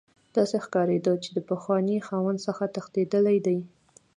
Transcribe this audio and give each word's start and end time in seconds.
داسې 0.37 0.57
ښکاریده 0.65 1.13
چې 1.23 1.29
د 1.33 1.39
پخواني 1.49 1.97
خاوند 2.07 2.39
څخه 2.47 2.63
تښتیدلی 2.75 3.37
دی 3.45 3.59